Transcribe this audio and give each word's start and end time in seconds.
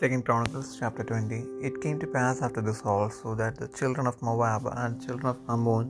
Second 0.00 0.24
Chronicles 0.24 0.78
chapter 0.80 1.04
20 1.04 1.38
It 1.68 1.74
came 1.82 1.98
to 2.02 2.06
pass 2.06 2.40
after 2.40 2.62
this 2.62 2.80
also 2.92 3.34
that 3.40 3.56
the 3.56 3.68
children 3.78 4.06
of 4.10 4.22
Moab 4.22 4.62
and 4.82 5.02
children 5.04 5.26
of 5.32 5.40
Ammon, 5.54 5.88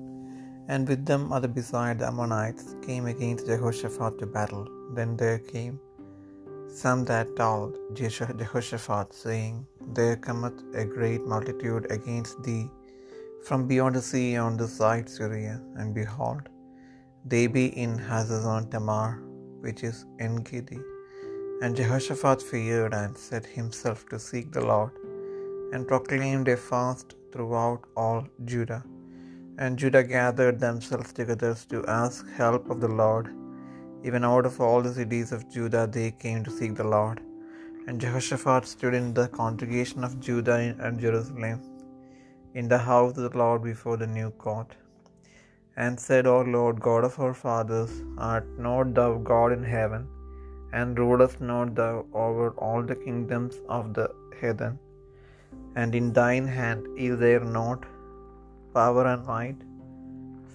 and 0.66 0.88
with 0.88 1.06
them 1.10 1.32
other 1.36 1.46
beside 1.58 2.00
the 2.00 2.08
Ammonites, 2.08 2.74
came 2.86 3.06
against 3.06 3.46
Jehoshaphat 3.46 4.18
to 4.18 4.26
battle. 4.26 4.66
Then 4.96 5.16
there 5.16 5.38
came 5.38 5.78
some 6.82 7.04
that 7.04 7.36
told 7.36 7.78
Jehoshaphat, 7.94 9.14
saying, 9.14 9.64
There 9.98 10.16
cometh 10.16 10.60
a 10.74 10.84
great 10.84 11.24
multitude 11.24 11.86
against 11.98 12.42
thee 12.42 12.68
from 13.44 13.68
beyond 13.68 13.94
the 13.94 14.02
sea 14.10 14.36
on 14.36 14.56
this 14.56 14.76
side 14.82 15.08
Syria, 15.08 15.56
and 15.76 15.94
behold, 15.94 16.48
they 17.24 17.46
be 17.46 17.66
in 17.84 17.96
Hazazon 17.96 18.72
Tamar, 18.72 19.10
which 19.60 19.84
is 19.84 20.04
En 20.18 20.42
Gedi. 20.50 20.80
And 21.62 21.76
Jehoshaphat 21.78 22.40
feared 22.50 22.94
and 23.00 23.16
set 23.26 23.46
himself 23.58 24.00
to 24.10 24.18
seek 24.28 24.46
the 24.52 24.64
Lord, 24.72 24.92
and 25.72 25.90
proclaimed 25.90 26.48
a 26.52 26.56
fast 26.68 27.08
throughout 27.32 27.82
all 28.02 28.22
Judah. 28.50 28.82
And 29.62 29.80
Judah 29.80 30.04
gathered 30.16 30.58
themselves 30.58 31.10
together 31.18 31.52
to 31.72 31.80
ask 32.02 32.30
help 32.42 32.70
of 32.72 32.80
the 32.84 32.94
Lord. 33.02 33.26
Even 34.08 34.24
out 34.30 34.46
of 34.50 34.54
all 34.66 34.80
the 34.84 34.94
cities 34.98 35.32
of 35.36 35.50
Judah 35.54 35.84
they 35.96 36.10
came 36.22 36.42
to 36.44 36.54
seek 36.58 36.74
the 36.78 36.90
Lord. 36.96 37.18
And 37.86 38.00
Jehoshaphat 38.04 38.64
stood 38.74 38.94
in 39.00 39.08
the 39.18 39.28
congregation 39.40 40.02
of 40.08 40.20
Judah 40.26 40.58
and 40.84 41.02
Jerusalem, 41.04 41.58
in 42.60 42.68
the 42.72 42.84
house 42.90 43.12
of 43.18 43.24
the 43.26 43.38
Lord 43.42 43.60
before 43.72 43.98
the 44.02 44.12
new 44.18 44.30
court, 44.44 44.70
and 45.84 46.04
said, 46.06 46.26
O 46.34 46.38
Lord 46.56 46.78
God 46.88 47.04
of 47.08 47.18
our 47.24 47.36
fathers, 47.44 47.92
art 48.30 48.48
not 48.66 48.94
thou 48.98 49.10
God 49.32 49.52
in 49.58 49.64
heaven? 49.76 50.04
And 50.72 50.98
rulest 51.02 51.40
not 51.40 51.74
thou 51.80 51.94
over 52.24 52.50
all 52.66 52.82
the 52.90 52.98
kingdoms 53.06 53.56
of 53.78 53.94
the 53.98 54.06
heathen? 54.40 54.78
And 55.80 55.94
in 56.00 56.12
thine 56.18 56.46
hand 56.58 56.86
is 57.06 57.18
there 57.24 57.44
not 57.58 57.84
power 58.74 59.04
and 59.12 59.24
might, 59.32 59.60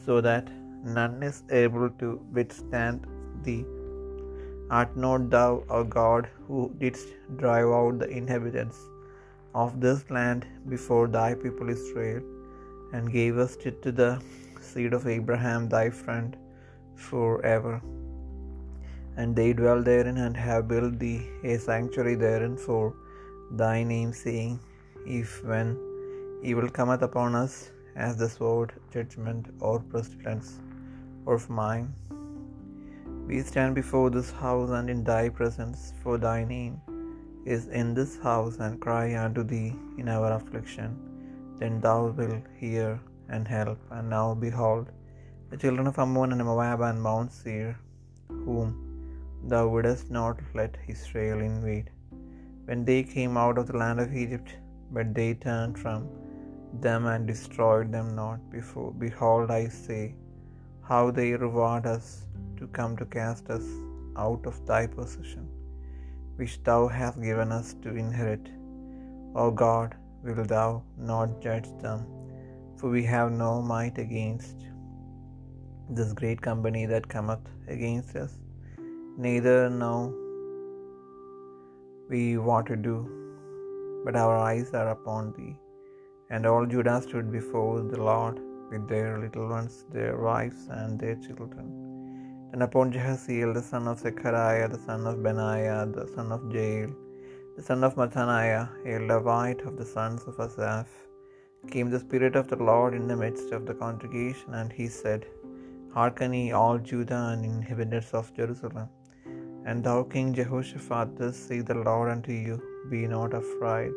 so 0.05 0.15
that 0.27 0.49
none 0.97 1.17
is 1.29 1.39
able 1.63 1.89
to 2.01 2.09
withstand 2.37 3.07
thee? 3.45 3.63
Art 4.79 4.93
not 5.05 5.29
thou 5.35 5.63
a 5.79 5.83
God 5.83 6.27
who 6.47 6.59
didst 6.83 7.09
drive 7.41 7.71
out 7.79 7.99
the 8.03 8.09
inhabitants 8.21 8.79
of 9.63 9.79
this 9.85 10.01
land 10.17 10.47
before 10.73 11.07
thy 11.17 11.29
people 11.43 11.69
Israel, 11.77 12.23
and 12.93 13.13
gavest 13.17 13.65
it 13.69 13.77
to 13.85 13.91
the 14.01 14.11
seed 14.69 14.93
of 14.97 15.05
Abraham 15.17 15.69
thy 15.75 15.87
friend 15.89 16.35
for 17.07 17.29
ever? 17.55 17.75
And 19.17 19.35
they 19.35 19.53
dwell 19.53 19.81
therein 19.81 20.17
and 20.25 20.35
have 20.35 20.67
built 20.67 20.99
thee 20.99 21.19
a 21.43 21.57
sanctuary 21.57 22.15
therein 22.15 22.57
for 22.65 22.93
thy 23.51 23.83
name, 23.83 24.11
saying, 24.13 24.59
If 25.05 25.43
when 25.43 25.77
evil 26.43 26.69
cometh 26.69 27.01
upon 27.01 27.35
us 27.35 27.71
as 27.95 28.17
the 28.17 28.29
sword, 28.29 28.73
judgment, 28.93 29.47
or 29.59 29.79
pestilence, 29.79 30.59
or 31.25 31.37
famine, 31.39 31.93
we 33.27 33.41
stand 33.41 33.73
before 33.73 34.09
this 34.09 34.31
house 34.31 34.69
and 34.69 34.89
in 34.89 35.03
thy 35.03 35.29
presence, 35.29 35.93
for 36.03 36.17
thy 36.17 36.43
name 36.43 36.81
is 37.45 37.67
in 37.67 37.93
this 37.93 38.19
house, 38.19 38.57
and 38.57 38.81
cry 38.85 39.15
unto 39.23 39.43
thee 39.43 39.73
in 39.97 40.07
our 40.09 40.31
affliction, 40.33 40.91
then 41.59 41.79
thou 41.79 42.07
wilt 42.07 42.45
hear 42.59 42.99
and 43.29 43.47
help. 43.47 43.79
And 43.91 44.09
now 44.09 44.27
behold, 44.33 44.87
the 45.49 45.57
children 45.57 45.87
of 45.87 45.97
Ammon 45.97 46.31
and 46.33 46.43
Moab 46.43 46.81
and 46.81 47.01
Mount 47.01 47.31
Seir, 47.31 47.79
whom 48.45 48.84
thou 49.51 49.63
wouldest 49.71 50.05
not 50.17 50.37
let 50.59 50.83
Israel 50.93 51.39
invade, 51.49 51.89
when 52.67 52.81
they 52.89 53.01
came 53.15 53.35
out 53.43 53.57
of 53.59 53.67
the 53.69 53.79
land 53.83 53.99
of 54.03 54.15
Egypt, 54.23 54.51
but 54.95 55.09
they 55.17 55.31
turned 55.47 55.75
from 55.83 56.01
them 56.85 57.03
and 57.11 57.31
destroyed 57.33 57.89
them 57.95 58.07
not. 58.21 58.39
Before, 58.57 58.91
behold, 59.05 59.51
I 59.59 59.63
say, 59.85 60.03
how 60.89 61.03
they 61.17 61.29
reward 61.45 61.85
us 61.95 62.07
to 62.59 62.65
come 62.77 62.93
to 63.01 63.13
cast 63.17 63.45
us 63.57 63.67
out 64.23 64.43
of 64.51 64.57
thy 64.69 64.83
possession, 64.97 65.45
which 66.39 66.55
thou 66.67 66.81
hast 66.97 67.19
given 67.29 67.51
us 67.59 67.69
to 67.83 67.91
inherit. 68.03 68.47
O 69.43 69.47
God, 69.63 69.89
will 70.25 70.45
thou 70.55 70.69
not 71.11 71.41
judge 71.45 71.69
them? 71.85 72.01
For 72.77 72.89
we 72.95 73.03
have 73.13 73.29
no 73.43 73.51
might 73.73 73.97
against 74.07 74.57
this 75.97 76.11
great 76.21 76.41
company 76.49 76.83
that 76.91 77.13
cometh 77.15 77.45
against 77.75 78.13
us 78.23 78.33
neither 79.17 79.69
know 79.69 80.13
we 82.09 82.37
what 82.37 82.65
to 82.67 82.75
do, 82.75 82.97
but 84.03 84.15
our 84.15 84.37
eyes 84.37 84.73
are 84.73 84.89
upon 84.89 85.31
thee. 85.37 85.55
And 86.29 86.45
all 86.45 86.65
Judah 86.65 87.01
stood 87.01 87.31
before 87.31 87.81
the 87.81 88.01
Lord 88.09 88.39
with 88.71 88.87
their 88.89 89.19
little 89.23 89.47
ones, 89.47 89.85
their 89.95 90.17
wives, 90.17 90.67
and 90.69 90.99
their 90.99 91.15
children. 91.15 91.67
Then 92.51 92.61
upon 92.61 92.91
Jahaziel, 92.91 93.53
the 93.53 93.61
son 93.61 93.87
of 93.87 93.99
Zechariah, 93.99 94.67
the 94.67 94.83
son 94.87 95.07
of 95.07 95.23
Benaiah, 95.23 95.85
the 95.97 96.07
son 96.15 96.31
of 96.31 96.43
Jael, 96.53 96.91
the 97.57 97.63
son 97.63 97.83
of 97.83 97.95
Mattaniah, 97.95 98.67
a 98.85 98.99
Levite 99.07 99.61
of 99.61 99.77
the 99.77 99.85
sons 99.85 100.23
of 100.23 100.39
Asaph, 100.39 100.89
came 101.71 101.89
the 101.89 101.99
Spirit 101.99 102.35
of 102.35 102.47
the 102.49 102.61
Lord 102.71 102.93
in 102.93 103.07
the 103.07 103.15
midst 103.15 103.51
of 103.51 103.65
the 103.65 103.73
congregation, 103.73 104.53
and 104.53 104.71
he 104.71 104.87
said, 104.87 105.25
Hearken 105.95 106.33
ye 106.33 106.51
all 106.51 106.77
Judah 106.77 107.23
and 107.31 107.45
inhabitants 107.45 108.13
of 108.13 108.33
Jerusalem. 108.35 108.89
And 109.67 109.83
thou, 109.85 109.99
King 110.13 110.27
Jehoshaphat, 110.37 111.09
thus 111.19 111.37
say 111.47 111.59
the 111.69 111.79
Lord 111.87 112.07
unto 112.13 112.33
you, 112.47 112.55
Be 112.91 113.01
not 113.15 113.33
afraid, 113.41 113.93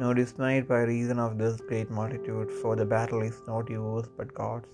nor 0.00 0.12
dismayed 0.20 0.64
by 0.72 0.80
reason 0.94 1.18
of 1.24 1.32
this 1.40 1.56
great 1.68 1.90
multitude, 1.98 2.50
for 2.60 2.72
the 2.80 2.88
battle 2.94 3.22
is 3.30 3.38
not 3.50 3.74
yours, 3.76 4.08
but 4.18 4.36
God's. 4.42 4.70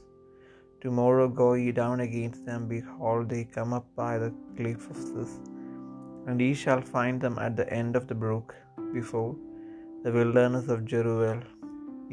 Tomorrow 0.84 1.27
go 1.43 1.49
ye 1.62 1.71
down 1.83 1.99
against 2.06 2.43
them, 2.49 2.62
behold, 2.75 3.25
they 3.33 3.45
come 3.56 3.73
up 3.78 3.87
by 4.03 4.12
the 4.23 4.31
cliff 4.56 4.84
of 4.93 4.99
Ziz, 5.11 5.33
and 6.27 6.41
ye 6.44 6.53
shall 6.62 6.83
find 6.97 7.19
them 7.25 7.39
at 7.47 7.55
the 7.61 7.69
end 7.81 7.94
of 8.00 8.06
the 8.11 8.19
brook, 8.25 8.50
before 8.99 9.33
the 10.05 10.12
wilderness 10.19 10.69
of 10.75 10.89
Jeruel. 10.93 11.41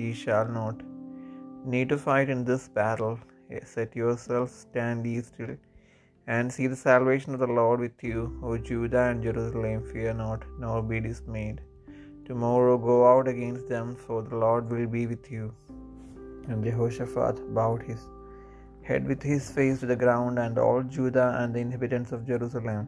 Ye 0.02 0.12
shall 0.22 0.48
not 0.60 0.78
need 1.74 1.90
to 1.94 1.98
fight 2.08 2.30
in 2.36 2.44
this 2.52 2.66
battle. 2.80 3.16
Set 3.74 3.96
yourselves, 4.02 4.54
stand 4.66 5.08
ye 5.12 5.22
still 5.30 5.54
and 6.36 6.54
see 6.56 6.68
the 6.72 6.84
salvation 6.88 7.32
of 7.36 7.42
the 7.44 7.56
Lord 7.60 7.80
with 7.86 8.04
you, 8.10 8.20
O 8.48 8.52
Judah 8.70 9.06
and 9.10 9.26
Jerusalem. 9.28 9.80
Fear 9.92 10.12
not, 10.24 10.42
nor 10.64 10.78
be 10.92 11.00
dismayed. 11.08 11.60
Tomorrow 12.28 12.76
go 12.90 12.98
out 13.12 13.28
against 13.34 13.66
them, 13.74 13.88
for 14.04 14.20
the 14.28 14.40
Lord 14.44 14.66
will 14.74 14.90
be 14.98 15.06
with 15.14 15.28
you. 15.36 15.46
And 16.50 16.68
Jehoshaphat 16.68 17.38
bowed 17.58 17.84
his 17.90 18.04
head 18.90 19.04
with 19.12 19.24
his 19.32 19.48
face 19.56 19.80
to 19.82 19.90
the 19.92 20.02
ground, 20.04 20.38
and 20.44 20.58
all 20.66 20.84
Judah 20.98 21.30
and 21.40 21.50
the 21.56 21.64
inhabitants 21.68 22.14
of 22.18 22.30
Jerusalem 22.32 22.86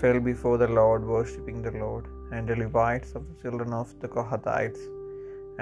fell 0.00 0.20
before 0.32 0.56
the 0.64 0.72
Lord, 0.80 1.04
worshipping 1.14 1.60
the 1.66 1.76
Lord. 1.84 2.06
And 2.34 2.48
the 2.48 2.58
Levites 2.64 3.12
of 3.18 3.24
the 3.28 3.38
children 3.42 3.70
of 3.82 3.88
the 4.02 4.10
Kohathites 4.16 4.82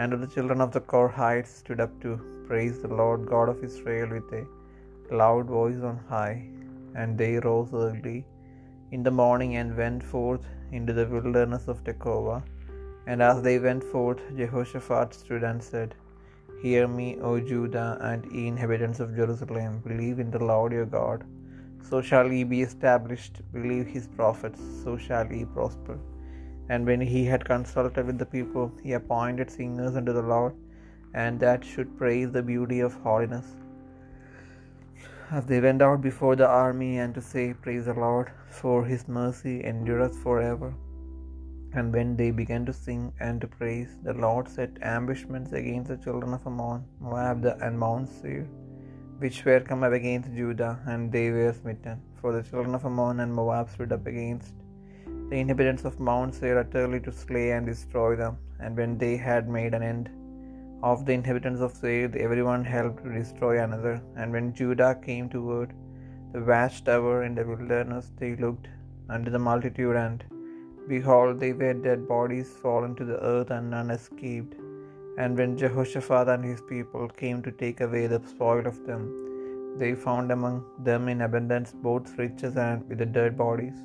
and 0.00 0.12
of 0.14 0.20
the 0.22 0.32
children 0.34 0.60
of 0.64 0.72
the 0.76 0.84
Korhites 0.92 1.52
stood 1.62 1.80
up 1.84 1.94
to 2.04 2.10
praise 2.48 2.78
the 2.84 2.94
Lord 3.02 3.20
God 3.34 3.48
of 3.52 3.64
Israel 3.68 4.10
with 4.16 4.30
a 4.38 4.44
loud 5.22 5.46
voice 5.58 5.80
on 5.90 5.98
high 6.14 6.36
and 6.94 7.16
they 7.16 7.38
rose 7.38 7.72
early 7.72 8.24
in 8.92 9.02
the 9.02 9.16
morning 9.22 9.56
and 9.56 9.76
went 9.76 10.02
forth 10.02 10.46
into 10.72 10.92
the 10.92 11.06
wilderness 11.06 11.68
of 11.68 11.82
Tekoa. 11.84 12.42
And 13.06 13.22
as 13.22 13.42
they 13.42 13.58
went 13.58 13.84
forth, 13.92 14.20
Jehoshaphat 14.36 15.14
stood 15.14 15.42
and 15.42 15.62
said, 15.62 15.94
Hear 16.62 16.86
me, 16.86 17.08
O 17.20 17.40
Judah, 17.40 17.98
and 18.00 18.30
ye 18.32 18.46
inhabitants 18.48 19.00
of 19.00 19.16
Jerusalem, 19.16 19.80
believe 19.86 20.18
in 20.18 20.30
the 20.30 20.44
Lord 20.52 20.72
your 20.72 20.86
God. 20.86 21.24
So 21.88 22.02
shall 22.02 22.30
ye 22.30 22.44
be 22.44 22.62
established, 22.62 23.40
believe 23.52 23.86
his 23.86 24.06
prophets, 24.06 24.60
so 24.82 24.96
shall 24.96 25.28
ye 25.32 25.44
prosper. 25.44 25.98
And 26.68 26.86
when 26.86 27.00
he 27.00 27.24
had 27.24 27.44
consulted 27.44 28.06
with 28.06 28.18
the 28.18 28.26
people, 28.26 28.66
he 28.82 28.92
appointed 28.92 29.50
singers 29.50 29.96
unto 29.96 30.12
the 30.12 30.28
Lord, 30.34 30.54
and 31.14 31.40
that 31.40 31.64
should 31.64 31.98
praise 32.00 32.30
the 32.30 32.42
beauty 32.42 32.80
of 32.80 32.94
holiness 33.06 33.48
as 35.30 35.44
they 35.46 35.60
went 35.60 35.82
out 35.86 36.00
before 36.00 36.34
the 36.36 36.46
army 36.46 36.98
and 36.98 37.14
to 37.14 37.22
say, 37.22 37.54
Praise 37.64 37.86
the 37.86 37.94
Lord, 37.94 38.32
for 38.60 38.84
his 38.84 39.06
mercy 39.06 39.64
endureth 39.64 40.16
forever. 40.24 40.74
And 41.72 41.92
when 41.96 42.16
they 42.16 42.30
began 42.32 42.64
to 42.66 42.72
sing 42.72 43.12
and 43.20 43.40
to 43.40 43.46
praise, 43.46 43.90
the 44.02 44.14
Lord 44.14 44.48
set 44.48 44.82
ambushments 44.82 45.52
against 45.52 45.88
the 45.90 45.96
children 45.96 46.34
of 46.34 46.46
Ammon, 46.52 46.84
Moab, 46.98 47.44
and 47.66 47.78
Mount 47.78 48.08
Seir, 48.08 48.44
which 49.18 49.44
were 49.44 49.60
come 49.60 49.84
up 49.84 49.92
against 49.92 50.34
Judah, 50.34 50.74
and 50.86 51.12
they 51.12 51.30
were 51.30 51.52
smitten. 51.52 52.00
For 52.20 52.32
the 52.32 52.42
children 52.42 52.74
of 52.74 52.84
Ammon 52.84 53.20
and 53.20 53.32
Moab 53.32 53.68
stood 53.70 53.92
up 53.92 54.06
against 54.06 54.54
the 55.30 55.36
inhabitants 55.36 55.84
of 55.84 56.00
Mount 56.00 56.34
Seir 56.34 56.58
utterly 56.58 57.00
to 57.06 57.12
slay 57.12 57.52
and 57.52 57.64
destroy 57.72 58.16
them. 58.16 58.36
And 58.58 58.76
when 58.76 58.98
they 58.98 59.16
had 59.16 59.48
made 59.48 59.74
an 59.74 59.84
end 59.92 60.10
of 60.82 61.04
the 61.04 61.12
inhabitants 61.12 61.60
of 61.60 61.74
Seir, 61.74 62.10
everyone 62.16 62.64
helped 62.64 63.04
to 63.04 63.12
destroy 63.12 63.62
another. 63.62 64.02
And 64.16 64.32
when 64.32 64.54
Judah 64.54 64.98
came 65.04 65.28
toward 65.28 65.72
the 66.32 66.42
watchtower 66.42 67.24
in 67.24 67.34
the 67.34 67.44
wilderness, 67.44 68.12
they 68.18 68.36
looked 68.36 68.68
unto 69.08 69.30
the 69.30 69.38
multitude 69.38 69.96
and 69.96 70.24
Behold, 70.88 71.38
they 71.38 71.52
were 71.52 71.74
dead 71.74 72.08
bodies 72.08 72.48
fallen 72.62 72.94
to 72.96 73.04
the 73.04 73.18
earth, 73.32 73.50
and 73.50 73.70
none 73.70 73.90
escaped. 73.90 74.54
And 75.18 75.36
when 75.38 75.56
Jehoshaphat 75.56 76.28
and 76.28 76.44
his 76.44 76.62
people 76.62 77.08
came 77.08 77.42
to 77.42 77.52
take 77.52 77.80
away 77.80 78.06
the 78.06 78.20
spoil 78.26 78.66
of 78.66 78.84
them, 78.86 79.02
they 79.78 79.94
found 79.94 80.32
among 80.32 80.64
them 80.88 81.08
in 81.08 81.20
abundance 81.20 81.72
both 81.72 82.18
riches 82.18 82.56
and 82.56 82.88
with 82.88 82.98
the 82.98 83.06
dead 83.06 83.36
bodies, 83.36 83.78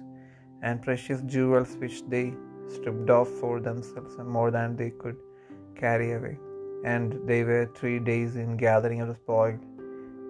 and 0.63 0.81
precious 0.81 1.21
jewels 1.35 1.77
which 1.77 2.01
they 2.13 2.33
stripped 2.67 3.09
off 3.09 3.29
for 3.41 3.59
themselves, 3.59 4.17
more 4.37 4.49
than 4.49 4.75
they 4.75 4.89
could 4.89 5.17
carry 5.75 6.13
away. 6.13 6.35
And 6.93 7.13
they 7.29 7.43
were 7.49 7.65
three 7.77 7.99
days 8.09 8.35
in 8.41 8.57
gathering 8.57 9.01
of 9.01 9.07
the 9.11 9.15
spoil. 9.21 9.57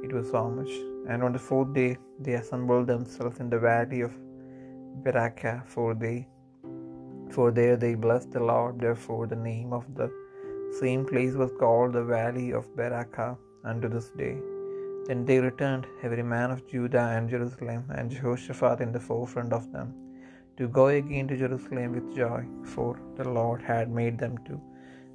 It 0.05 0.13
was 0.17 0.29
so 0.35 0.43
much. 0.57 0.73
And 1.09 1.23
on 1.27 1.33
the 1.37 1.43
fourth 1.47 1.73
day 1.79 1.97
they 2.19 2.35
assembled 2.41 2.87
themselves 2.91 3.39
in 3.43 3.49
the 3.53 3.59
valley 3.59 4.01
of 4.07 4.13
Berakah, 5.03 5.57
for 5.73 5.89
they 6.03 6.17
for 7.35 7.47
there 7.57 7.77
they 7.83 7.93
blessed 8.05 8.31
the 8.35 8.43
Lord. 8.51 8.79
Therefore 8.85 9.23
the 9.33 9.41
name 9.51 9.71
of 9.79 9.85
the 9.99 10.09
same 10.81 11.03
place 11.11 11.35
was 11.41 11.51
called 11.63 11.93
the 11.93 12.05
valley 12.17 12.47
of 12.59 12.73
Berakah 12.79 13.31
unto 13.71 13.89
this 13.95 14.09
day. 14.23 14.35
Then 15.07 15.19
they 15.27 15.39
returned, 15.47 15.85
every 16.05 16.25
man 16.35 16.51
of 16.53 16.65
Judah 16.71 17.07
and 17.15 17.33
Jerusalem, 17.33 17.83
and 17.97 18.13
Jehoshaphat 18.15 18.79
in 18.85 18.91
the 18.95 19.05
forefront 19.09 19.53
of 19.59 19.65
them, 19.75 19.89
to 20.57 20.67
go 20.79 20.85
again 20.99 21.27
to 21.29 21.41
Jerusalem 21.43 21.91
with 21.97 22.15
joy, 22.21 22.41
for 22.73 22.89
the 23.17 23.27
Lord 23.39 23.61
had 23.71 23.97
made 23.99 24.17
them 24.23 24.35
to 24.47 24.55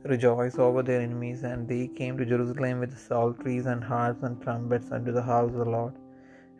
rejoice 0.04 0.58
over 0.58 0.82
their 0.82 1.00
enemies. 1.00 1.42
And 1.42 1.68
they 1.68 1.88
came 1.88 2.16
to 2.18 2.24
Jerusalem 2.24 2.80
with 2.80 2.98
psalteries 2.98 3.66
and 3.66 3.82
harps 3.82 4.22
and 4.22 4.40
trumpets 4.42 4.90
unto 4.90 5.12
the 5.12 5.22
house 5.22 5.50
of 5.50 5.58
the 5.58 5.64
Lord. 5.64 5.94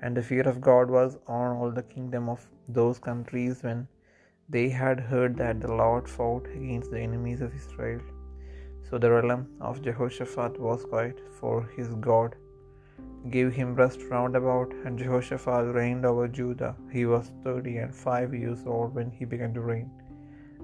And 0.03 0.17
the 0.17 0.23
fear 0.23 0.49
of 0.49 0.61
God 0.61 0.91
was 0.91 1.19
on 1.27 1.57
all 1.57 1.71
the 1.71 1.83
kingdom 1.83 2.29
of 2.29 2.45
those 2.69 2.99
countries 2.99 3.63
when 3.63 3.87
they 4.49 4.69
had 4.69 4.99
heard 4.99 5.37
that 5.37 5.61
the 5.61 5.73
Lord 5.73 6.09
fought 6.09 6.47
against 6.47 6.91
the 6.91 7.01
enemies 7.01 7.41
of 7.41 7.55
Israel. 7.55 8.01
So 8.89 8.99
the 8.99 9.11
realm 9.11 9.47
of 9.61 9.83
Jehoshaphat 9.83 10.59
was 10.59 10.85
quiet, 10.85 11.19
for 11.39 11.69
his 11.77 11.89
God 12.07 12.35
gave 13.31 13.53
him 13.53 13.75
rest 13.75 14.01
round 14.11 14.35
about, 14.35 14.73
and 14.85 14.99
Jehoshaphat 14.99 15.75
reigned 15.75 16.07
over 16.07 16.27
Judah. 16.27 16.75
He 16.91 17.05
was 17.07 17.31
thirty 17.45 17.77
and 17.77 17.95
five 17.95 18.35
years 18.35 18.65
old 18.67 18.95
when 18.95 19.11
he 19.11 19.25
began 19.25 19.53
to 19.55 19.61
reign, 19.61 19.91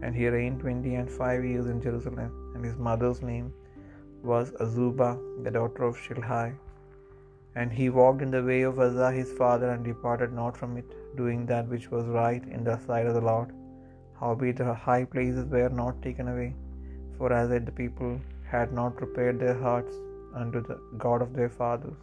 and 0.02 0.14
he 0.14 0.26
reigned 0.28 0.60
twenty 0.60 0.94
and 1.00 1.10
five 1.10 1.44
years 1.44 1.66
in 1.66 1.80
Jerusalem. 1.86 2.30
And 2.54 2.64
his 2.64 2.76
mother's 2.76 3.22
name 3.22 3.52
was 4.22 4.52
Azubah, 4.64 5.14
the 5.44 5.50
daughter 5.50 5.84
of 5.84 5.96
Shilhi. 5.96 6.54
And 7.54 7.72
he 7.72 7.88
walked 7.88 8.22
in 8.22 8.30
the 8.30 8.42
way 8.50 8.62
of 8.62 8.78
Asa 8.86 9.10
his 9.12 9.32
father, 9.32 9.70
and 9.70 9.84
departed 9.84 10.32
not 10.40 10.56
from 10.60 10.76
it, 10.80 10.90
doing 11.20 11.46
that 11.50 11.68
which 11.68 11.90
was 11.90 12.06
right 12.06 12.44
in 12.56 12.64
the 12.64 12.78
sight 12.86 13.06
of 13.06 13.14
the 13.18 13.26
Lord. 13.32 13.52
Howbeit 14.20 14.58
the 14.58 14.74
high 14.86 15.04
places 15.04 15.46
were 15.54 15.70
not 15.82 16.02
taken 16.06 16.28
away, 16.32 16.50
for 17.16 17.32
as 17.32 17.50
yet 17.50 17.64
the 17.68 17.78
people 17.82 18.12
had 18.52 18.72
not 18.78 19.00
prepared 19.02 19.38
their 19.38 19.58
hearts 19.66 19.94
unto 20.40 20.60
the 20.68 20.78
God 21.04 21.22
of 21.22 21.32
their 21.36 21.52
fathers. 21.60 21.98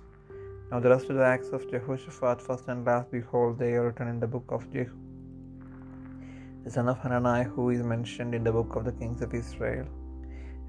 Now 0.69 0.79
the 0.79 0.91
rest 0.93 1.09
of 1.11 1.17
the 1.17 1.29
acts 1.33 1.49
of 1.55 1.69
Jehoshaphat, 1.71 2.41
first 2.47 2.67
and 2.67 2.83
last, 2.89 3.11
behold, 3.11 3.59
they 3.59 3.73
are 3.73 3.85
written 3.87 4.07
in 4.13 4.19
the 4.19 4.31
book 4.35 4.47
of 4.57 4.71
Jehu, 4.73 4.95
the 6.63 6.71
son 6.71 6.87
of 6.87 6.99
Hanani, 6.99 7.43
who 7.43 7.69
is 7.71 7.83
mentioned 7.83 8.33
in 8.33 8.43
the 8.43 8.51
book 8.51 8.75
of 8.77 8.85
the 8.85 8.93
kings 8.99 9.21
of 9.21 9.33
Israel. 9.33 9.85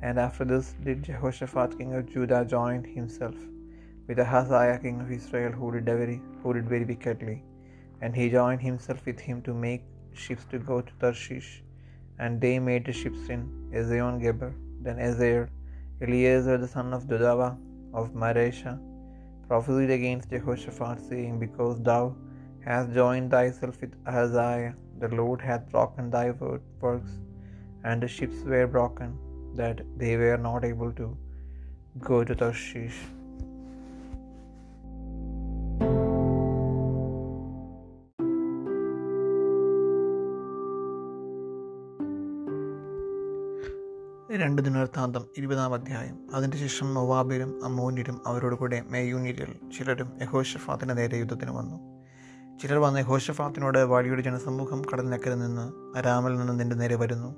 And 0.03 0.19
after 0.19 0.45
this 0.45 0.75
did 0.85 1.05
Jehoshaphat 1.09 1.79
king 1.79 1.95
of 1.95 2.07
Judah 2.13 2.45
join 2.45 2.83
himself 2.85 3.37
with 4.07 4.19
Ahaziah 4.19 4.79
king 4.83 5.01
of 5.01 5.11
Israel, 5.11 5.53
who 5.53 5.73
did 5.73 5.87
very, 5.87 6.21
who 6.43 6.53
did 6.55 6.69
very 6.69 6.85
wickedly. 6.85 7.43
And 8.01 8.15
he 8.15 8.29
joined 8.29 8.61
himself 8.61 9.07
with 9.07 9.21
him 9.21 9.41
to 9.43 9.55
make 9.55 9.85
ships 10.13 10.45
to 10.51 10.59
go 10.59 10.81
to 10.81 10.93
Tarshish, 11.01 11.63
and 12.19 12.41
they 12.41 12.59
made 12.59 12.85
the 12.85 12.93
ships 12.93 13.29
in 13.29 13.43
Ezion 13.73 14.21
Geber. 14.21 14.53
Then 14.83 14.99
Ezer, 14.99 15.49
Eliezer 16.03 16.59
the 16.59 16.69
son 16.69 16.93
of 16.93 17.05
Dodavah 17.05 17.57
of 17.95 18.13
Mareshah, 18.13 18.79
prophesied 19.49 19.91
against 19.91 20.31
Jehoshaphat, 20.31 21.01
saying, 21.09 21.39
Because 21.39 21.81
thou 21.83 22.17
hast 22.65 22.93
joined 22.93 23.31
thyself 23.31 23.81
with 23.81 23.95
Ahaziah, 24.07 24.75
the 25.01 25.09
Lord 25.09 25.41
hath 25.41 25.71
broken 25.71 26.11
thy 26.11 26.31
works, 26.83 27.13
and 27.85 28.03
the 28.03 28.09
ships 28.09 28.43
were 28.45 28.67
broken, 28.67 29.11
that 29.57 29.79
they 29.99 30.17
were 30.17 30.39
not 30.39 30.65
able 30.65 30.93
to 30.93 31.09
go 32.09 32.25
to 32.25 32.35
Tarshish. 32.35 33.03
രണ്ട് 44.37 44.63
ദിനവൃത്താന്തം 44.63 45.25
ഇരുപതാം 45.37 45.75
അധ്യായം 45.75 46.17
അതിന്റെ 46.35 46.57
ശേഷം 46.57 46.95
മൊവാബിലും 46.95 47.65
അമ്മോന്യരും 47.65 48.23
അവരോട് 48.27 48.55
കൂടെ 48.55 48.83
ചിലരും 49.79 50.13
യഹോഷഫാത്തിന് 50.23 50.99
നേരെ 50.99 51.17
യുദ്ധത്തിന് 51.17 51.51
വന്നു 51.51 51.94
ചിലർ 52.63 52.79
വന്ന് 52.79 53.03
ഹോഷഫാത്തിനോട് 53.03 53.79
വാടിയുടെ 53.79 54.23
ജനസമൂഹം 54.23 54.83
കടലിനക്കരെ 54.93 55.35
നിന്ന് 55.35 55.97
അരാമിൽ 55.99 56.39
നിന്ന് 56.39 56.61
നിന്റെ 56.61 56.77
നേരെ 56.77 56.95
വരുന്നു. 56.95 57.35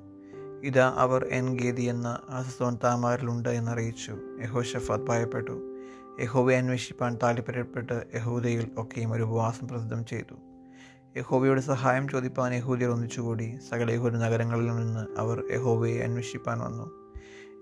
ഇതാ 0.65 0.95
അവർ 0.97 1.29
എൻ 1.31 1.57
ഗേദി 1.57 1.83
എന്ന 1.83 2.19
ആസസോൻ 2.31 2.79
താമാരിലുണ്ട് 2.85 3.49
എന്നറിയിച്ചു. 3.49 4.19
യഹോഷഫാത്ത് 4.43 5.05
ഭയപ്പെട്ടു. 5.05 5.77
യഹോവയെ 6.21 6.59
അന്വേഷിപ്പാൻ 6.59 7.19
താല്പര്യപ്പെട്ട് 7.23 8.05
യഹൂദയിൽ 8.15 8.71
ഒക്കെയും 8.79 9.13
ഒരു 9.13 9.23
ഉപവാസം 9.23 9.69
പ്രസിദ്ധം 9.69 10.07
ചെയ്തു. 10.07 10.35
യഹോവയുടെ 11.19 11.61
സഹായം 11.61 12.09
ചോദിപ്പാൻ 12.09 12.55
യഹൂദിയർ 12.55 12.91
ഒന്നിച്ചുകൂടി. 12.91 13.59
സകല 13.71 13.91
യഹൂദ 13.91 14.13
നഗരങ്ങളിൽ 14.13 14.67
നിന്ന് 14.67 15.21
അവർ 15.21 15.45
യഹോവയെ 15.53 16.03
അന്വേഷിപ്പാൻ 16.03 16.61
വന്നു. 16.61 17.15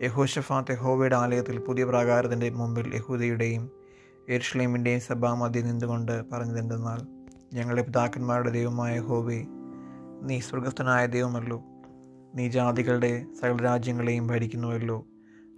യഹോഷഫാത്ത് 0.03 0.73
യഹോവയുടെ 0.73 1.17
ആലയത്തിൽ 1.17 1.59
പുതിയ 1.59 1.85
പ്രാകാരത്തിന്റെ 1.85 2.51
മുമ്പിൽ 2.51 2.95
യഹൂദയുടെയും 2.95 3.71
എർഷ്ലേമിന്റെയും 4.29 5.01
സഭാമധ്യ 5.01 5.61
നിന്നുകൊണ്ട് 5.63 6.23
പറഞ്ഞതെന്തെന്നാൽ 6.33 7.14
ഞങ്ങളുടെ 7.55 7.83
പിതാക്കന്മാരുടെ 7.83 8.51
ദൈവമായ 8.51 9.01
ഹോവേ 9.01 9.45
നീ 10.23 10.41
സ്വർഗസ്ഥനായ 10.41 11.07
ദൈവമല്ലോ. 11.07 11.63
നീ 12.35 12.49
ജാതികളുടെ 12.49 13.27
സകല 13.41 13.57
രാജ്യങ്ങളെയും 13.57 14.27
ഭരിക്കുന്നുവല്ലോ. 14.27 15.07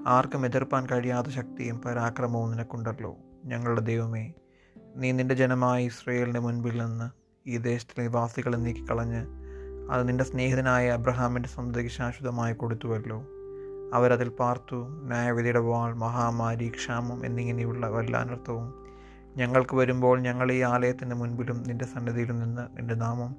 ആർക്കും 0.06 0.46
എതിർപ്പാൻ 0.46 0.86
കഴിയാത്ത 0.86 1.26
ശക്തിയും 1.26 1.80
പരാക്രമവും 1.80 2.50
നിനക്കുണ്ടല്ലോ. 2.50 3.16
ഞങ്ങളുടെ 3.44 3.80
ദൈവമേ 3.80 4.34
നീ 4.96 5.12
നിന്റെ 5.12 5.34
ജനമായ 5.34 5.84
ഇസ്രയേലിന്റെ 5.84 6.40
മുൻപിൽ 6.40 6.84
നിന്ന് 6.84 7.10
ഈ 7.48 7.56
ദേശത്തിലെ 7.56 8.06
നിവാസികളെ 8.06 8.56
നീക്കിക്കളഞ്ഞ് 8.56 9.26
അത് 9.92 10.08
നിന്റെ 10.08 10.24
സ്നേഹിതനായ 10.24 10.90
അബ്രഹാമിന്റെ 10.90 11.48
സ്വന്തതയ്ക്ക് 11.48 11.90
ശാശ്വതമായി 11.90 12.54
കൊടുത്തുവല്ലോ. 12.54 13.24
അവരതിൽ 13.94 14.28
പാർത്തു 14.28 14.76
ന്യായവിധിയുടെ 14.88 15.58
വാൾ 15.58 15.94
മഹാമാരി 15.94 16.68
ക്ഷാമം 16.68 17.26
എന്നിങ്ങനെയുള്ള 17.26 17.88
വല്ല 17.88 18.16
അനർത്ഥവും 18.16 18.85
ഞങ്ങൾക്ക് 19.36 19.76
വരുമ്പോൾ 19.76 20.20
ഞങ്ങൾ 20.20 20.52
ഈ 20.52 20.60
ആലയത്തിന്റെ 20.60 21.16
മുൻപിലും 21.16 21.64
നിന്റെ 21.66 21.84
സന്നിധിയിലും 21.84 22.40
നിന്ന് 22.40 22.62
നിന്റെ 22.78 22.94
നാമം 22.94 23.36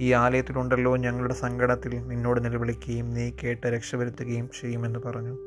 ഈ 0.00 0.12
ആലയത്തിലുണ്ടല്ലോ 0.12 0.96
ഞങ്ങളുടെ 0.96 1.34
സങ്കടത്തിൽ 1.34 2.08
നിന്നോട് 2.08 2.44
നിലവിളിക്കുകയും 2.44 3.14
നീ 3.14 3.30
കേട്ട് 3.42 3.66
രക്ഷപ്പെടുത്തുകയും 3.66 4.50
ചെയ്യുമെന്ന് 4.60 4.98
പറഞ്ഞു. 4.98 5.38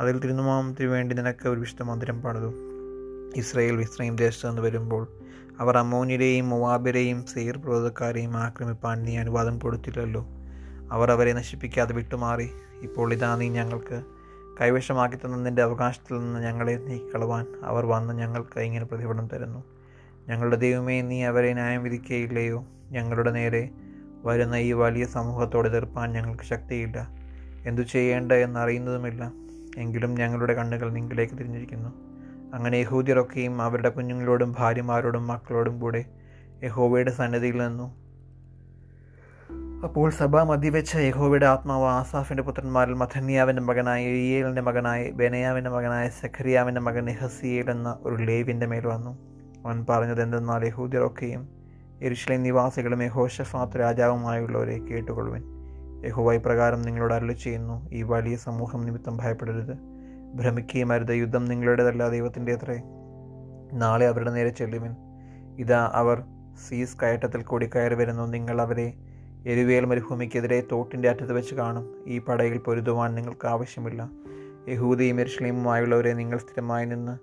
അതിൽ 0.00 0.18
തിരുനാമത്തിന് 0.18 0.86
വേണ്ടി 0.86 1.14
നിനക്ക് 1.14 1.48
ഒരു 1.48 1.60
വിശുദ്ധ 1.60 1.82
മന്ദിരം 1.82 2.22
പണിതു. 2.22 2.54
ഇസ്രയേൽ 3.36 3.76
വിസ്രയും 3.76 4.16
ദേശത്ത് 4.16 4.48
നിന്ന് 4.48 4.62
വരുമ്പോൾ 4.62 5.08
അവർ 5.60 5.78
അമ്മോനിരെയും 5.78 6.48
മുവാബിരെയും 6.48 7.26
സെയർ 7.26 7.56
പ്രോതക്കാരെയും 7.56 8.36
ആക്രമിപ്പാൻ 8.36 9.02
നീ 9.02 9.16
അനുവാദം 9.16 9.58
കൊടുത്തില്ലല്ലോ. 9.58 10.26
അവർ 10.92 11.10
അവരെ 11.10 11.32
നശിപ്പിക്കാതെ 11.32 11.94
വിട്ടുമാറി. 11.94 12.50
ഇപ്പോൾ 12.82 13.12
ഇതാ 13.12 13.36
നീ 13.36 13.48
ഞങ്ങൾക്ക് 13.48 14.02
കൈവശമാക്കി 14.60 15.16
തന്ന 15.16 15.36
നിന്റെ 15.36 15.62
അവകാശത്തിൽ 15.62 16.20
നിന്ന് 16.20 16.40
ഞങ്ങളെ 16.40 16.76
നീക്കിക്കളവാൻ 16.76 17.46
അവർ 17.64 17.86
വന്ന് 17.86 18.14
ഞങ്ങൾക്ക് 18.14 18.60
ഇങ്ങനെ 18.60 18.84
പ്രതിഫലം 18.84 19.28
തരുന്നു. 19.28 19.64
ഞങ്ങളുടെ 20.28 20.56
ദൈവമേ 20.56 21.02
നീ 21.02 21.22
അവരെ 21.22 21.52
ന്യായം 21.52 21.82
വിധിക്കുകയില്ലയോ 21.82 22.64
ഞങ്ങളുടെ 22.90 23.30
നേരെ 23.30 23.70
വരുന്ന 24.24 24.54
ഈ 24.54 24.72
വലിയ 24.72 25.04
സമൂഹത്തോട് 25.04 25.68
എതിർപ്പാൻ 25.68 26.12
ഞങ്ങൾക്ക് 26.12 26.44
ശക്തിയില്ല. 26.44 27.08
എന്തു 27.66 27.82
ചെയ്യേണ്ട 27.82 28.32
എന്നറിയുന്നതുമില്ല. 28.32 29.32
എങ്കിലും 29.76 30.14
ഞങ്ങളുടെ 30.14 30.54
കണ്ണുകൾ 30.54 30.90
നിങ്ങളിലേക്ക് 30.90 31.34
തിരിഞ്ഞിരിക്കുന്നു. 31.34 31.88
അങ്ങനെ 32.54 32.76
യഹൂദിയറൊക്കെയും 32.76 33.62
അവരുടെ 33.62 33.88
കുഞ്ഞുങ്ങളോടും 33.88 34.54
ഭാര്യമാരോടും 34.58 35.26
മക്കളോടും 35.26 35.80
കൂടെ 35.80 36.04
യഹോവയുടെ 36.62 37.10
സന്നദ്ധിയിൽ 37.10 37.58
നിന്നു 37.68 38.03
അപ്പോൾ 39.84 40.10
സഭ 40.10 40.36
മതിവെച്ച 40.36 40.96
യഹോവയുടെ 40.96 41.46
ആത്മാവ് 41.46 41.84
ആസാഫിന്റെ 41.84 42.42
പുത്രന്മാരിൽ 42.42 42.94
മഥന്യാവിന്റെ 42.94 43.62
മകനായ 43.62 44.04
ഇയേലിന്റെ 44.04 44.62
മകനായ 44.62 45.10
ബെനയാവിന്റെ 45.10 45.70
മകനായ 45.70 46.08
സഖരിയാവിന്റെ 46.08 46.80
മകൻ 46.80 47.04
നെഹസിയേൽ 47.04 47.70
എന്ന 47.70 47.98
ഒരു 48.02 48.14
ലേവിന്റെ 48.14 48.66
മേൽ 48.66 48.86
വന്നു. 48.86 49.18
അവൻ 49.66 49.86
പറഞ്ഞത് 49.88 50.22
എന്തെന്നാൽ 50.22 50.66
യഹൂദിയറൊക്കെയും 50.66 51.48
എരുഷലേം 52.02 52.42
നിവാസികളും 52.42 53.02
യഹോഷഫാത്ത് 53.02 53.80
രാജാവുമായുള്ളവരെ 53.80 54.78
കേട്ടുകൊള്ളുവൻ. 54.78 55.42
യഹോവ 56.06 56.36
പ്രകാരം 56.36 56.82
നിങ്ങളോട് 56.82 57.14
അരുളി 57.14 57.32
ചെയ്യുന്നു 57.32 57.90
ഈ 57.90 58.02
വലിയ 58.02 58.36
സമൂഹം 58.36 58.86
നിമിത്തം 58.86 59.16
ഭയപ്പെടരുത്. 59.16 59.78
ഭ്രമിക്കുകയും 60.34 60.92
അരുത് 60.92 61.10
യുദ്ധം 61.10 61.44
നിങ്ങളുടേതല്ല 61.44 62.08
ദൈവത്തിന്റെ 62.08 62.52
അത്രേ. 62.52 62.82
നാളെ 63.72 64.06
അവരുടെ 64.06 64.30
നേരെ 64.30 64.48
ചെല്ലുവൻ. 64.48 64.96
ഇതാ 65.58 65.90
അവർ 65.94 66.22
സീസ് 66.68 66.96
കയറ്റത്തിൽ 67.02 67.42
കൂടി 67.42 67.66
കയറി 67.66 67.94
വരുന്നു 67.94 68.26
നിങ്ങൾ 68.26 68.62
അവരെ 68.62 68.94
എരുവേൽ 69.46 69.84
മരുഭൂമിക്കെതിരെ 69.84 70.62
തോട്ടിന്റെ 70.72 71.08
അറ്റത്ത് 71.08 71.32
വെച്ച് 71.32 71.54
കാണും. 71.54 71.94
ഈ 72.06 72.18
പടയിൽ 72.18 72.58
പൊരുതുവാൻ 72.58 73.14
നിങ്ങൾക്ക് 73.14 73.46
ആവശ്യമില്ല. 73.46 74.10
യഹൂദയും 74.68 75.20
എരുഷലീമുമായുള്ളവരെ 75.20 76.12
നിങ്ങൾ 76.12 76.38
സ്ഥിരമായി 76.38 76.86
നിന്ന് 76.86 77.18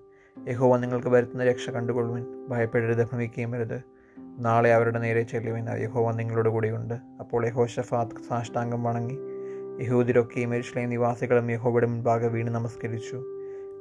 യഹോവ 0.49 0.77
നിങ്ങൾക്ക് 0.77 1.07
വരുത്തുന്ന 1.07 1.43
രക്ഷ 1.43 1.69
കണ്ടുകൊള്ളുവിൻ. 1.69 2.25
ഭയപ്പെടരുത് 2.49 3.05
ഭ്രമിക്കുകയും 3.05 3.51
വരുത് 3.51 3.81
നാളെ 4.39 4.73
അവരുടെ 4.73 4.99
നേരെ 4.99 5.21
ചെല്ലുവിൻ. 5.21 5.65
യഹോവ 5.69 6.11
നിങ്ങളോട് 6.11 6.49
കൂടെയുണ്ട്. 6.49 6.93
അപ്പോൾ 6.93 7.45
യഹോ 7.45 7.65
ഷഫാത്ത് 7.65 8.11
സാഷ്ടാംഗം 8.29 8.83
വണങ്ങി. 8.83 9.17
യഹൂദിരൊക്കെയും 9.83 10.55
എരുഷലേം 10.55 10.89
നിവാസികളും 10.89 11.51
യഹോവയുടെ 11.51 11.87
മുൻപാകെ 11.87 12.27
വീണ് 12.27 12.47
നമസ്കരിച്ചു. 12.47 13.23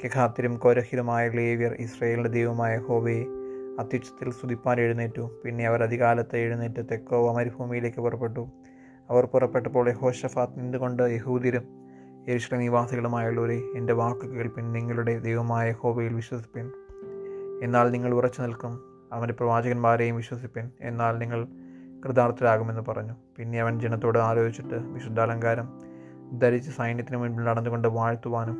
കെഖാത്തിരും 0.04 0.56
കോരഹിരുമായ 0.56 1.28
ലേവ്യർ 1.28 1.76
ഇസ്രയേലിന്റെ 1.78 2.30
ദൈവമായ 2.30 2.78
ഹോവയെ 2.78 3.25
അത്യുച്ചത്തിൽ 3.81 4.33
സ്തുതിപ്പാൻ 4.33 4.81
എഴുന്നേറ്റു. 4.81 5.41
പിന്നെ 5.45 5.67
അവർ 5.67 5.83
അധികാലത്ത് 5.83 6.37
എഴുന്നേറ്റ് 6.37 6.87
തെക്കോവ 6.91 7.37
മരുഭൂമിയിലേക്ക് 7.37 8.01
പുറപ്പെട്ടു. 8.01 8.49
അവർ 9.11 9.27
പുറപ്പെട്ടപ്പോൾ 9.27 9.89
യഹോഷഫാത്ത് 9.89 10.61
നിന്നുകൊണ്ട് 10.61 11.03
യഹൂദിരും 11.03 11.63
യേശുല 12.29 12.59
നിവാസികളുമായുള്ളവരെ 12.59 13.59
എന്റെ 13.77 13.93
വാക്ക് 13.93 14.27
കേൾപ്പിൻ 14.27 14.73
നിങ്ങളുടെ 14.73 15.19
ദൈവമായ 15.19 15.73
ഹോബയിൽ 15.73 16.15
വിശ്വസിപ്പിൻ. 16.15 16.71
എന്നാൽ 17.63 17.91
നിങ്ങൾ 17.91 18.15
ഉറച്ചു 18.15 18.43
നിൽക്കും 18.43 18.81
അവന്റെ 19.13 19.35
പ്രവാചകന്മാരെയും 19.35 20.17
വിശ്വസിപ്പിൻ. 20.17 20.71
എന്നാൽ 20.81 21.19
നിങ്ങൾ 21.19 21.47
കൃതാർത്ഥരാകുമെന്ന് 22.07 22.83
പറഞ്ഞു. 22.89 23.15
പിന്നെ 23.37 23.61
അവൻ 23.61 23.81
ജനത്തോട് 23.81 24.19
ആലോചിച്ചിട്ട് 24.19 24.75
വിശുദ്ധാലങ്കാരം 24.75 25.69
ധരിച്ച് 26.39 26.71
സൈന്യത്തിന് 26.71 27.17
മുൻപിൽ 27.17 27.45
നടന്നുകൊണ്ട് 27.45 27.89
വാഴ്ത്തുവാനും 27.89 28.57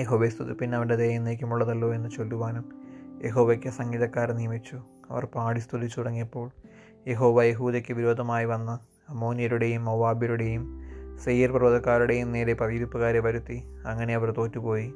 യഹോവയെ 0.00 0.28
സ്തുതിപ്പിൻ 0.28 0.74
അവന്റെ 0.74 0.96
ദയ 0.96 1.10
എന്നേക്കുമുള്ളതല്ലോ 1.10 1.94
എന്ന് 1.94 2.10
ചൊല്ലുവാനും 2.10 2.85
യഹോവയ്ക്ക് 3.24 3.68
സംഗീതക്കാരെ 3.68 4.32
നിയമിച്ചു. 4.32 4.80
അവർ 5.10 5.24
പാടി 5.24 5.58
സ്തുതിച്ചു 5.58 6.00
തുടങ്ങിയപ്പോൾ 6.00 6.50
യഹോവ 7.08 7.42
യഹൂദയ്ക്ക് 7.42 7.94
വിരോധമായി 7.94 8.44
വന്ന് 8.44 8.96
അമോനിയരുടെയും 9.10 9.84
മൊവാബിയരുടെയും 9.84 10.80
സെയ്യർ 11.24 11.50
പർവതക്കാരുടെയും 11.50 12.32
നേരെ 12.32 12.54
പതിയിരിപ്പുകാരെ 12.54 13.20
വരുത്തി. 13.20 13.62
അങ്ങനെ 13.86 14.14
അവർ 14.14 14.30
തോറ്റുപോയി. 14.30 14.94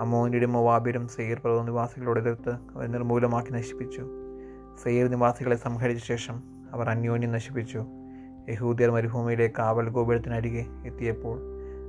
അമോനിയുടെ 0.00 0.46
മൊവാബിരും 0.46 1.08
സെയ്യർ 1.08 1.38
പർവത 1.38 1.64
നിവാസികളോട് 1.64 2.20
എതിർത്ത് 2.20 2.50
അവർ 2.50 2.86
നിർമൂലമാക്കി 2.86 3.52
നശിപ്പിച്ചു. 3.52 4.08
സെയ്യർ 4.82 5.08
നിവാസികളെ 5.08 5.56
സംഹരിച്ച 5.56 6.04
ശേഷം 6.04 6.42
അവർ 6.72 6.88
അന്യോന്യം 6.88 7.32
നശിപ്പിച്ചു. 7.32 7.84
യഹൂദിയർ 8.48 8.90
മരുഭൂമിയിലെ 8.90 9.52
കാവൽ 9.58 9.88
ഗോപുരത്തിനരികെ 9.88 10.66
എത്തിയപ്പോൾ 10.86 11.40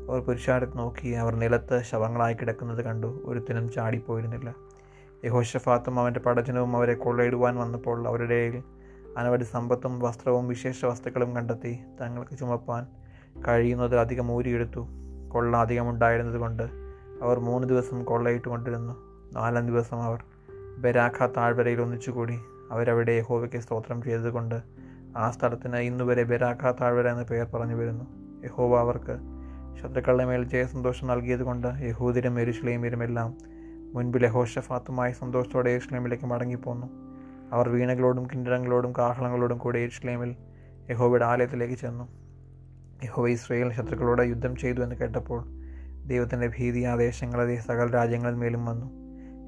അവർ 0.10 0.20
പുരുഷാരത്ത് 0.20 0.78
നോക്കി 0.78 1.10
അവർ 1.10 1.36
നിലത്ത് 1.36 1.84
ശവങ്ങളായി 1.84 2.34
കിടക്കുന്നത് 2.34 2.86
കണ്ടു. 2.86 3.22
ഒരുത്തിനും 3.26 3.72
ചാടിപ്പോയിരുന്നില്ല. 3.72 4.56
യഹോഷഫാത്തും 5.26 6.00
അവന്റെ 6.00 6.20
പടജനവും 6.20 6.76
അവരെ 6.76 6.94
കൊള്ളയിടുവാൻ 6.94 7.56
വന്നപ്പോൾ 7.56 8.08
അവരുടെ 8.08 8.62
അനവധി 9.18 9.44
സമ്പത്തും 9.44 10.00
വസ്ത്രവും 10.00 10.48
വിശേഷ 10.48 10.86
വസ്തുക്കളും 10.86 11.36
കണ്ടെത്തി 11.36 11.80
തങ്ങൾക്ക് 12.02 12.38
ചുമപ്പാൻ 12.38 12.88
കഴിയുന്നത് 13.48 13.98
അധികം 13.98 14.32
ഊരിയെടുത്തു. 14.32 14.88
കൊള്ള 15.28 15.58
അധികമുണ്ടായിരുന്നത് 15.58 16.38
കൊണ്ട് 16.38 16.64
അവർ 17.22 17.40
മൂന്ന് 17.40 17.68
ദിവസം 17.68 18.06
കൊള്ളയിട്ട് 18.06 18.48
കൊണ്ടിരുന്നു 18.48 18.94
നാലാം 19.34 19.68
ദിവസം 19.68 20.04
അവർ 20.04 20.24
ബരാഖ 20.78 21.26
താഴ്വരയിൽ 21.26 21.82
ഒന്നിച്ചുകൂടി. 21.82 22.40
അവരവിടെ 22.72 23.12
യഹോവയ്ക്ക് 23.12 23.58
സ്തോത്രം 23.58 24.02
ചെയ്തതുകൊണ്ട് 24.02 24.62
ആ 25.18 25.32
സ്ഥലത്തിന് 25.32 25.76
ഇന്നുവരെ 25.76 26.24
ബരാഖ 26.24 26.72
താഴ്വര 26.72 27.08
എന്ന 27.08 27.24
പേർ 27.24 27.46
പറഞ്ഞു 27.46 27.76
വരുന്നു. 27.76 28.06
യഹോവ 28.46 28.80
അവർക്ക് 28.80 29.18
ശത്രുക്കളുടെ 29.82 30.26
മേൽ 30.26 30.44
ജയസന്തോഷം 30.44 31.08
നൽകിയതുകൊണ്ട് 31.08 31.68
യഹൂദിരും 31.82 32.40
എരുഷലേമിരുമെല്ലാം 32.40 33.38
മുൻപിൽ 33.94 34.28
ഹോഷഫാത്തുമായി 34.28 35.12
സന്തോഷത്തോടെ 35.12 35.70
ഏഷ്ലേമിലേക്ക് 35.70 36.26
മടങ്ങിപ്പോന്നു. 36.26 36.88
അവർ 37.52 37.70
വീണകളോടും 37.70 38.26
കിണ്ടിടങ്ങളോടും 38.26 38.94
കാഹളങ്ങളോടും 38.98 39.58
കൂടെ 39.58 39.80
ഏഷ്ലേമിൽ 39.80 40.36
യഹോവയുടെ 40.90 41.26
ആലയത്തിലേക്ക് 41.26 41.74
ചെന്നു. 41.74 42.08
യഹോവ 43.04 43.30
ഇസ്രയേൽ 43.30 43.74
ശത്രുക്കളോട് 43.74 44.22
യുദ്ധം 44.22 44.56
ചെയ്തു 44.56 44.82
എന്ന് 44.82 44.96
കേട്ടപ്പോൾ 44.96 45.44
ദൈവത്തിന്റെ 46.06 46.48
ഭീതി 46.48 46.84
ആദേശങ്ങളെ 46.84 47.56
സകല 47.56 47.92
രാജ്യങ്ങളിൽ 47.92 48.36
മേലും 48.36 48.66
വന്നു. 48.66 48.86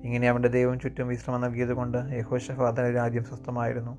ഇങ്ങനെ 0.04 0.30
അവന്റെ 0.30 0.50
ദൈവം 0.50 0.80
ചുറ്റും 0.80 1.08
വിശ്രമം 1.08 1.42
നൽകിയതുകൊണ്ട് 1.42 1.98
യഹോഷഫാത്തിന്റെ 1.98 2.92
രാജ്യം 2.92 3.24
സ്വസ്ഥമായിരുന്നു. 3.24 3.98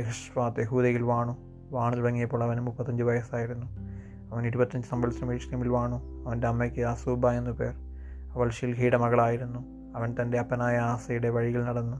യഹോഷഫാത്ത് 0.00 0.60
യഹൂദയിൽ 0.60 1.02
വാണു. 1.02 1.36
വാണു 1.70 1.96
തുടങ്ങിയപ്പോൾ 1.96 2.44
അവന് 2.44 2.60
മുപ്പത്തഞ്ച് 2.60 3.02
വയസ്സായിരുന്നു. 3.02 3.66
അവൻ 4.32 4.46
ഇരുപത്തഞ്ച് 4.46 4.88
യെരുഷലേമിൽ 5.30 5.68
വാണു. 5.68 6.24
അവന്റെ 6.26 6.46
അമ്മയ്ക്ക് 6.46 6.80
അസൂബ 6.80 7.28
എന്നു 7.28 7.50
പേർ. 7.50 7.87
അവൾ 8.34 8.50
ഷിൽഹിയുടെ 8.50 8.96
മകളായിരുന്നു. 8.96 9.60
അവൻ 9.96 10.16
തന്റെ 10.20 10.38
അപ്പനായ 10.38 10.76
ആസയുടെ 10.76 11.28
വഴിയിൽ 11.28 11.64
നടന്നു. 11.64 11.96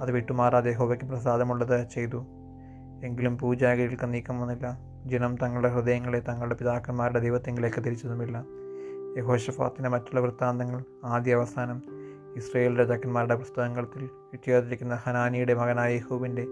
അത് 0.00 0.10
വിട്ടുമാറാതെ 0.10 0.72
ഹോവയ്ക്ക് 0.72 1.04
പ്രസാദമുള്ളത് 1.04 1.88
ചെയ്തു. 1.88 2.26
എങ്കിലും 3.04 3.38
പൂജാഗിരികൾക്ക് 3.38 4.14
നീക്കം 4.14 4.40
വന്നില്ല. 4.40 4.78
ജനം 5.06 5.36
തങ്ങളുടെ 5.36 5.68
ഹൃദയങ്ങളെ 5.68 6.20
തങ്ങളുടെ 6.20 6.54
പിതാക്കന്മാരുടെ 6.54 7.18
ദൈവത്തെങ്കിലേക്ക് 7.18 7.84
തിരിച്ചതുമില്ല. 7.84 8.44
യഹോഷഫാത്തിന്റെ 9.18 9.88
മറ്റുള്ള 9.88 10.20
വൃത്താന്തങ്ങൾ 10.20 10.84
ആദ്യ 11.04 11.34
അവസാനം 11.34 11.82
ഇസ്രയേൽ 12.36 12.78
രാജാക്കന്മാരുടെ 12.78 13.34
പുസ്തകങ്ങളിൽ 13.34 14.08
ഇട്ടിയാതിരിക്കുന്ന 14.32 14.94
ഹനാനിയുടെ 14.94 15.54
മകനായ 15.54 15.94
യഹൂബിന്റെ 15.94 16.46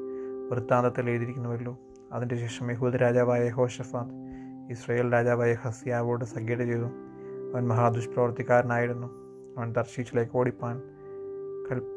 വൃത്താന്തത്തിൽ 0.50 1.10
എഴുതിയിരിക്കുന്നുവല്ലോ. 1.10 1.78
അതിന്റെ 2.12 2.36
ശേഷം 2.36 2.70
യഹൂദ് 2.70 2.94
രാജാവായ 2.94 3.46
യഹോഷഫാത്ത് 3.46 4.10
ഇസ്രയേൽ 4.70 5.12
രാജാവായ 5.12 5.54
ഹസിയാവോട് 5.54 6.24
സഖ്യത 6.24 6.64
ചെയ്തു. 6.64 6.88
അവൻ 7.56 7.68
മഹാദുഷ്പ്രവർത്തിക്കാരനായിരുന്നു 7.68 9.06
അവൻ 9.58 9.72
തർശീച്ചിലേക്ക് 9.72 10.36
ഓടിപ്പാൻ 10.36 10.82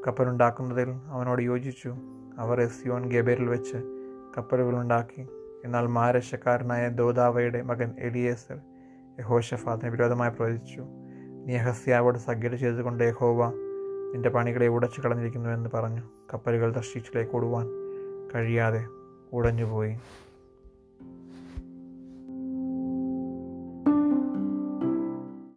കപ്പലുണ്ടാക്കുന്നതിൽ 0.08 0.89
അവനോട് 0.89 1.42
യോജിച്ചു. 1.42 1.96
അവർ 2.38 2.62
എസ്യോൻ 2.62 3.10
ഗബേരിൽ 3.10 3.48
വെച്ച് 3.48 3.78
കപ്പലുകളുണ്ടാക്കി. 4.38 5.28
എന്നാൽ 5.66 5.88
മാരശക്കാരനായ 5.88 6.88
ദോദാവയുടെ 6.89 7.62
മകൻ 7.62 7.94
എലിയേസർ 8.00 8.60
യഹോഷഫാത്തിന് 9.20 9.89
വിരോധമായി 9.89 10.32
പ്രവചിച്ചു. 10.32 10.84
നീ 11.46 11.56
ഹസ്യാവോട് 11.56 12.18
സഖ്യത 12.18 12.56
ചെയ്തുകൊണ്ട് 12.56 13.04
യഹോവ 13.04 13.51
നിന്റെ 14.13 14.30
പണികളെ 14.30 14.68
ഉടച്ചു 14.68 15.01
കളഞ്ഞിരിക്കുന്നു 15.01 15.50
എന്ന് 15.50 15.70
പറഞ്ഞു. 15.74 16.01
കപ്പലുകൾ 16.34 16.74
ദർശിച്ചിലേക്ക് 16.74 17.36
ഓടുവാൻ 17.36 17.68
കഴിയാതെ 18.36 18.86
ഉടഞ്ഞുപോയി. 19.34 19.98